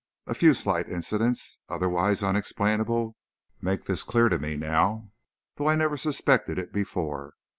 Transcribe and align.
A 0.25 0.33
few 0.33 0.55
slight 0.55 0.89
incidents, 0.89 1.59
otherwise 1.69 2.23
unexplainable, 2.23 3.15
make 3.61 3.85
this 3.85 4.01
clear 4.01 4.29
to 4.29 4.39
me 4.39 4.55
now, 4.57 5.11
though 5.57 5.69
I 5.69 5.75
never 5.75 5.95
suspected 5.95 6.57
it 6.57 6.73
before. 6.73 7.35